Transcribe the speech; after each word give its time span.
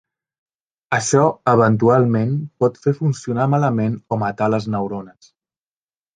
Això 0.95 1.25
eventualment 1.53 2.31
pot 2.65 2.81
fer 2.87 2.95
funcionar 3.01 3.47
malament 3.53 4.01
o 4.17 4.21
matar 4.25 4.51
les 4.57 4.69
neurones. 4.79 5.31